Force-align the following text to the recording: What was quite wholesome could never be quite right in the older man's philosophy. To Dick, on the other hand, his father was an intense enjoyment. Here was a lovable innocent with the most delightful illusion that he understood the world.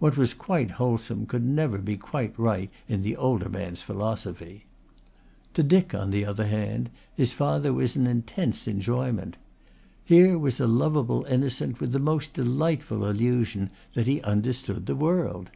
What 0.00 0.16
was 0.16 0.34
quite 0.34 0.72
wholesome 0.72 1.24
could 1.24 1.44
never 1.44 1.78
be 1.78 1.96
quite 1.96 2.36
right 2.36 2.68
in 2.88 3.02
the 3.04 3.14
older 3.14 3.48
man's 3.48 3.80
philosophy. 3.80 4.66
To 5.54 5.62
Dick, 5.62 5.94
on 5.94 6.10
the 6.10 6.24
other 6.24 6.46
hand, 6.48 6.90
his 7.14 7.32
father 7.32 7.72
was 7.72 7.94
an 7.94 8.08
intense 8.08 8.66
enjoyment. 8.66 9.36
Here 10.04 10.36
was 10.36 10.58
a 10.58 10.66
lovable 10.66 11.24
innocent 11.26 11.78
with 11.78 11.92
the 11.92 12.00
most 12.00 12.34
delightful 12.34 13.06
illusion 13.08 13.70
that 13.92 14.08
he 14.08 14.20
understood 14.22 14.86
the 14.86 14.96
world. 14.96 15.48